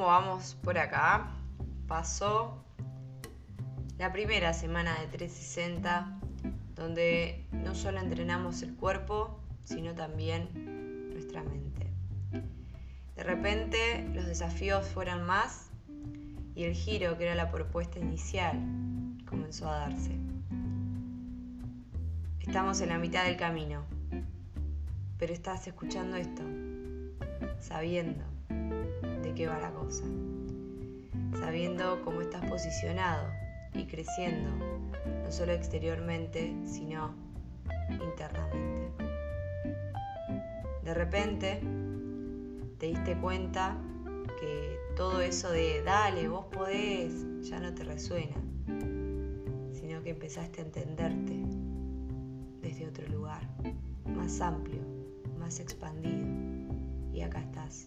[0.00, 1.28] cómo vamos por acá.
[1.86, 2.64] Pasó
[3.98, 6.20] la primera semana de 360,
[6.74, 11.92] donde no solo entrenamos el cuerpo, sino también nuestra mente.
[13.14, 15.68] De repente los desafíos fueron más
[16.54, 18.58] y el giro, que era la propuesta inicial,
[19.28, 20.16] comenzó a darse.
[22.40, 23.84] Estamos en la mitad del camino,
[25.18, 26.42] pero estás escuchando esto,
[27.58, 28.29] sabiendo
[29.40, 30.04] qué va la cosa,
[31.32, 33.26] sabiendo cómo estás posicionado
[33.72, 34.50] y creciendo,
[35.24, 37.14] no solo exteriormente, sino
[37.88, 38.92] internamente.
[40.84, 41.62] De repente
[42.76, 43.78] te diste cuenta
[44.38, 48.36] que todo eso de dale, vos podés, ya no te resuena,
[49.72, 51.46] sino que empezaste a entenderte
[52.60, 53.48] desde otro lugar,
[54.04, 54.82] más amplio,
[55.38, 56.26] más expandido,
[57.14, 57.86] y acá estás.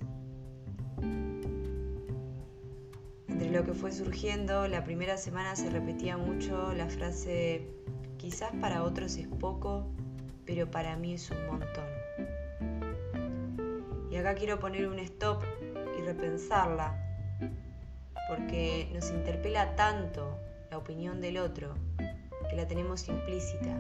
[3.28, 7.68] Entre lo que fue surgiendo, la primera semana se repetía mucho la frase,
[8.18, 9.88] quizás para otros es poco,
[10.46, 11.86] pero para mí es un montón.
[14.12, 15.44] Y acá quiero poner un stop
[15.98, 16.96] y repensarla,
[18.30, 20.38] porque nos interpela tanto
[20.70, 21.74] la opinión del otro
[22.50, 23.76] que la tenemos implícita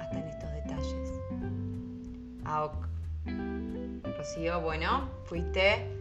[0.00, 1.10] hasta en estos detalles.
[2.44, 2.86] Aok.
[4.16, 5.93] Rocío, bueno, fuiste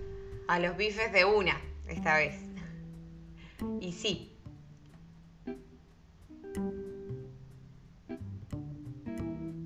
[0.48, 2.36] a los bifes de una esta vez.
[3.80, 4.30] Y sí.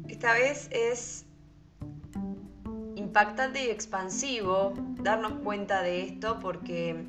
[0.08, 1.26] Esta vez es
[2.96, 7.06] impactante y expansivo darnos cuenta de esto porque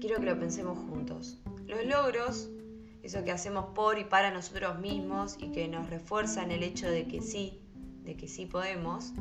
[0.00, 1.38] quiero que lo pensemos juntos.
[1.66, 2.50] Los logros,
[3.02, 7.06] eso que hacemos por y para nosotros mismos y que nos refuerzan el hecho de
[7.06, 7.60] que sí,
[8.04, 9.12] de que sí podemos,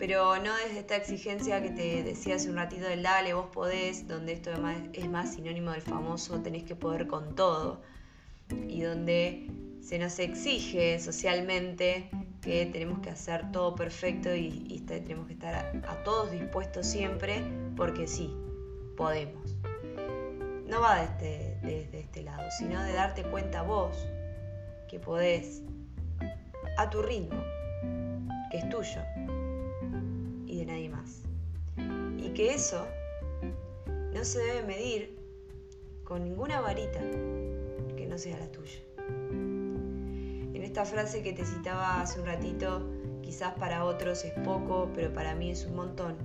[0.00, 4.08] pero no desde esta exigencia que te decía hace un ratito del dale, vos podés,
[4.08, 7.82] donde esto además es más sinónimo del famoso tenés que poder con todo,
[8.66, 9.50] y donde
[9.82, 12.08] se nos exige socialmente
[12.40, 15.54] que tenemos que hacer todo perfecto y, tenemos que estar
[15.86, 17.44] a, todos dispuestos siempre
[17.76, 18.34] porque sí,
[18.96, 19.54] podemos.
[20.66, 23.94] No va desde, desde este lado, sino de darte cuenta vos
[24.88, 25.60] que podés
[26.78, 27.44] a tu ritmo,
[28.50, 29.39] que es tuyo más.
[32.30, 32.86] Y que eso
[34.14, 35.18] no se debe medir
[36.04, 37.00] con ninguna varita
[37.96, 38.78] que no sea la tuya.
[39.18, 42.88] En esta frase que te citaba hace un ratito,
[43.20, 46.18] quizás para otros es poco, pero para mí es un montón.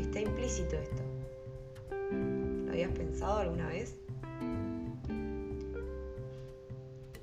[0.00, 1.02] Está implícito esto.
[2.64, 3.96] ¿Lo habías pensado alguna vez?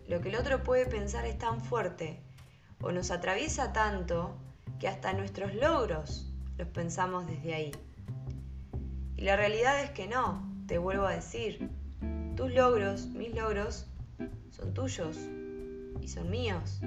[0.09, 2.19] Lo que el otro puede pensar es tan fuerte
[2.81, 4.35] o nos atraviesa tanto
[4.77, 7.71] que hasta nuestros logros los pensamos desde ahí.
[9.17, 11.69] Y la realidad es que no, te vuelvo a decir,
[12.35, 13.87] tus logros, mis logros,
[14.51, 15.17] son tuyos
[16.01, 16.81] y son míos.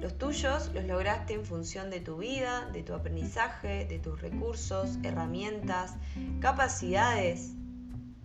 [0.00, 4.98] Los tuyos los lograste en función de tu vida, de tu aprendizaje, de tus recursos,
[5.02, 5.94] herramientas,
[6.40, 7.52] capacidades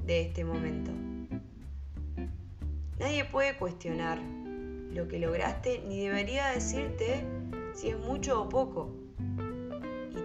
[0.06, 0.91] de este momento.
[3.00, 4.19] Nadie puede cuestionar
[4.91, 7.23] lo que lograste ni debería decirte
[7.75, 9.06] si es mucho o poco.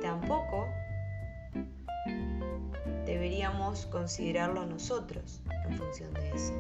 [0.03, 0.69] Tampoco
[3.07, 6.53] deberíamos considerarlo nosotros en función de eso.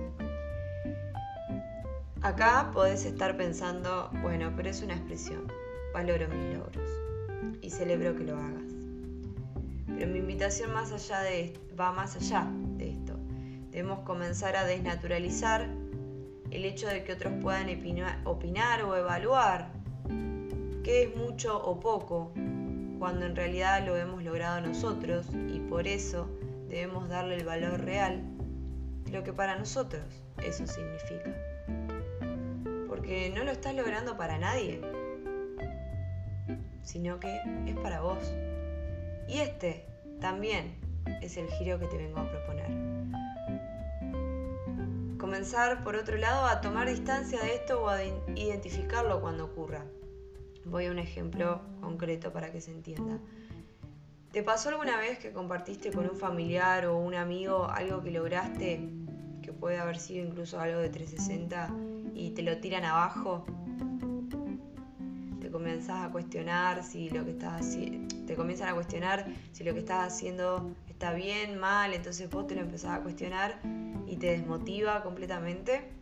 [2.22, 5.52] Acá podés estar pensando, bueno, pero es una expresión,
[5.92, 6.88] valoro mis logros
[7.60, 8.62] y celebro que lo hagas.
[9.88, 13.16] Pero mi invitación más allá de, va más allá de esto.
[13.72, 15.68] Debemos comenzar a desnaturalizar
[16.52, 17.66] el hecho de que otros puedan
[18.24, 19.72] opinar o evaluar
[20.84, 22.32] qué es mucho o poco,
[23.02, 26.28] cuando en realidad lo hemos logrado nosotros y por eso
[26.68, 28.22] debemos darle el valor real
[29.10, 30.04] lo que para nosotros
[30.38, 31.34] eso significa.
[32.86, 34.80] Porque no lo estás logrando para nadie,
[36.84, 38.32] sino que es para vos.
[39.26, 39.84] Y este
[40.20, 40.76] también
[41.22, 42.68] es el giro que te vengo a proponer.
[45.18, 49.82] Comenzar, por otro lado, a tomar distancia de esto o a identificarlo cuando ocurra.
[50.64, 53.18] Voy a un ejemplo concreto para que se entienda.
[54.32, 58.80] ¿Te pasó alguna vez que compartiste con un familiar o un amigo algo que lograste,
[59.42, 61.68] que puede haber sido incluso algo de 360,
[62.14, 63.44] y te lo tiran abajo?
[65.40, 69.74] Te comienzas a cuestionar si lo que estás haciendo, te comienzan a cuestionar si lo
[69.74, 73.60] que estás haciendo está bien, mal, entonces vos te lo empezás a cuestionar
[74.06, 76.01] y te desmotiva completamente.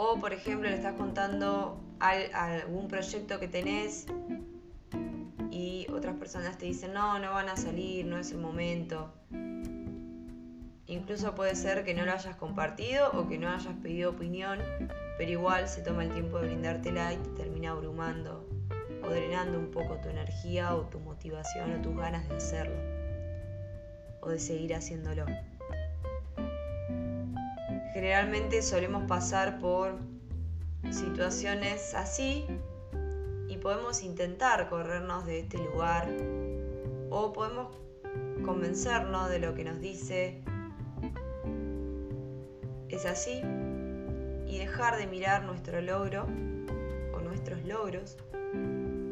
[0.00, 4.06] O, por ejemplo, le estás contando algún proyecto que tenés
[5.50, 9.12] y otras personas te dicen, no, no van a salir, no es el momento.
[10.86, 14.60] Incluso puede ser que no lo hayas compartido o que no hayas pedido opinión,
[15.18, 18.48] pero igual se toma el tiempo de brindártela y te termina abrumando
[19.02, 22.76] o drenando un poco tu energía o tu motivación o tus ganas de hacerlo
[24.20, 25.26] o de seguir haciéndolo.
[27.92, 29.98] Generalmente solemos pasar por
[30.90, 32.46] situaciones así
[33.48, 36.08] y podemos intentar corrernos de este lugar
[37.10, 37.74] o podemos
[38.44, 40.42] convencernos de lo que nos dice
[42.88, 43.40] es así
[44.46, 46.26] y dejar de mirar nuestro logro
[47.14, 48.16] o nuestros logros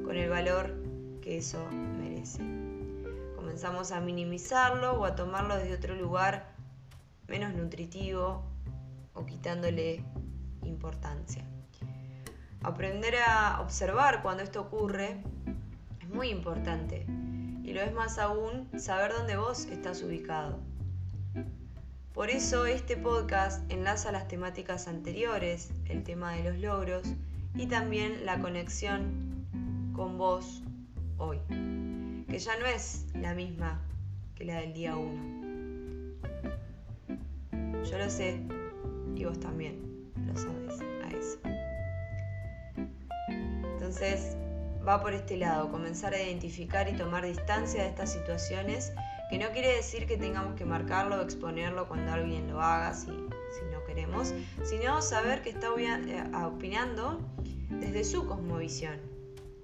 [0.05, 0.75] con el valor
[1.21, 2.43] que eso merece.
[3.37, 6.55] Comenzamos a minimizarlo o a tomarlo desde otro lugar
[7.27, 8.56] menos nutritivo
[9.17, 10.05] o quitándole
[10.63, 11.45] importancia.
[12.63, 15.23] Aprender a observar cuando esto ocurre
[16.01, 17.07] es muy importante
[17.65, 20.59] y lo es más aún saber dónde vos estás ubicado.
[22.13, 27.07] Por eso este podcast enlaza las temáticas anteriores, el tema de los logros
[27.55, 29.47] y también la conexión
[29.95, 30.63] con vos
[31.19, 31.39] hoy,
[32.29, 33.83] que ya no es la misma
[34.35, 35.37] que la del día 1.
[37.85, 38.56] Yo lo sé
[39.17, 41.39] y vos también lo sabes a eso.
[43.73, 44.37] Entonces,
[44.87, 48.93] va por este lado, comenzar a identificar y tomar distancia de estas situaciones,
[49.31, 53.07] que no quiere decir que tengamos que marcarlo o exponerlo cuando alguien lo haga, si,
[53.07, 57.19] si no queremos, sino saber que está eh, opinando
[57.71, 59.01] desde su cosmovisión,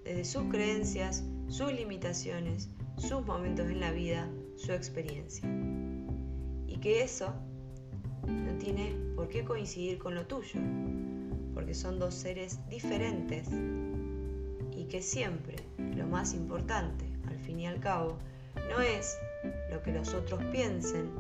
[0.05, 5.49] desde sus creencias, sus limitaciones, sus momentos en la vida, su experiencia.
[6.67, 7.35] Y que eso
[8.27, 10.61] no tiene por qué coincidir con lo tuyo,
[11.55, 13.49] porque son dos seres diferentes
[14.77, 15.57] y que siempre
[15.97, 18.19] lo más importante, al fin y al cabo,
[18.71, 19.19] no es
[19.71, 21.11] lo que los otros piensen,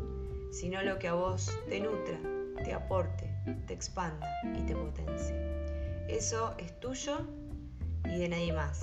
[0.50, 2.18] sino lo que a vos te nutra,
[2.64, 3.30] te aporte,
[3.66, 5.34] te expanda y te potencie.
[6.08, 7.26] Eso es tuyo
[8.04, 8.82] y de nadie más.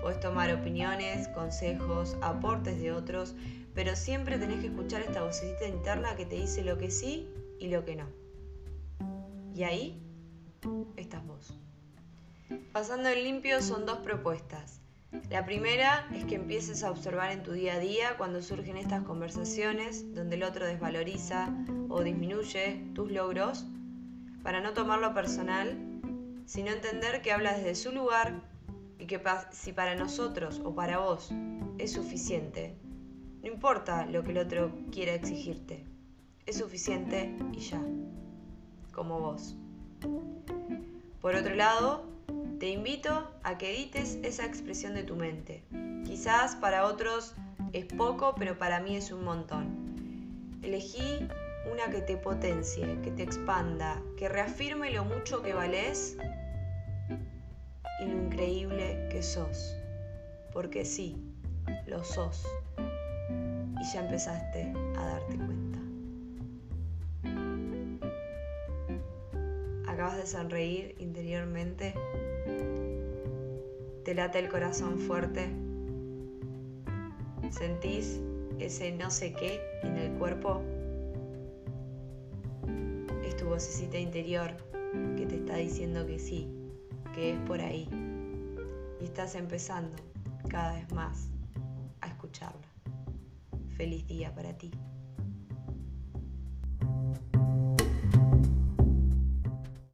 [0.00, 3.34] Puedes tomar opiniones, consejos, aportes de otros,
[3.74, 7.28] pero siempre tenés que escuchar esta vocecita interna que te dice lo que sí
[7.60, 8.08] y lo que no.
[9.54, 10.02] Y ahí
[10.96, 11.56] estás vos.
[12.72, 14.80] Pasando en limpio son dos propuestas.
[15.28, 19.02] La primera es que empieces a observar en tu día a día cuando surgen estas
[19.04, 21.54] conversaciones donde el otro desvaloriza
[21.88, 23.66] o disminuye tus logros,
[24.42, 25.76] para no tomarlo personal,
[26.46, 28.40] sino entender que habla desde su lugar
[28.98, 29.20] y que
[29.52, 31.30] si para nosotros o para vos
[31.78, 32.76] es suficiente,
[33.42, 35.84] no importa lo que el otro quiera exigirte,
[36.46, 37.82] es suficiente y ya,
[38.92, 39.56] como vos.
[41.20, 42.04] Por otro lado,
[42.58, 45.64] te invito a que edites esa expresión de tu mente.
[46.04, 47.34] Quizás para otros
[47.72, 50.58] es poco, pero para mí es un montón.
[50.62, 51.28] Elegí
[51.70, 56.16] una que te potencie, que te expanda, que reafirme lo mucho que valés
[58.00, 59.74] y lo increíble que sos.
[60.52, 61.22] Porque sí,
[61.86, 62.46] lo sos.
[63.80, 65.79] Y ya empezaste a darte cuenta.
[70.00, 71.92] Acabas de sonreír interiormente
[74.02, 75.50] te late el corazón fuerte,
[77.50, 78.18] sentís
[78.58, 80.62] ese no sé qué en el cuerpo,
[83.26, 84.56] es tu vocecita interior
[85.18, 86.48] que te está diciendo que sí,
[87.14, 87.86] que es por ahí.
[89.02, 89.98] Y estás empezando
[90.48, 91.28] cada vez más
[92.00, 92.66] a escucharla.
[93.76, 94.70] Feliz día para ti.